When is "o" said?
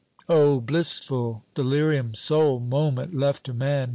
0.29-0.59